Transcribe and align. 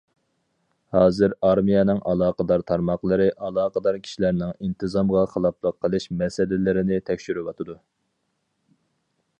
ھازىر 0.95 1.33
ئارمىيەنىڭ 1.49 1.99
ئالاقىدار 2.13 2.63
تارماقلىرى 2.71 3.27
ئالاقىدار 3.49 3.99
كىشىلەرنىڭ 4.07 4.55
ئىنتىزامغا 4.67 5.23
خىلاپلىق 5.35 5.79
قىلىش 5.87 6.07
مەسىلىلىرىنى 6.23 7.01
تەكشۈرۈۋاتىدۇ. 7.11 7.79